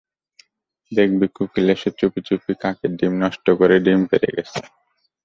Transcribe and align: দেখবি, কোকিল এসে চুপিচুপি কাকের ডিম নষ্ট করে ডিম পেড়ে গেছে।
দেখবি, 0.91 1.25
কোকিল 1.35 1.67
এসে 1.75 1.89
চুপিচুপি 1.99 2.53
কাকের 2.61 2.91
ডিম 2.99 3.13
নষ্ট 3.23 3.45
করে 3.59 3.75
ডিম 3.85 4.01
পেড়ে 4.09 4.29
গেছে। 4.35 4.59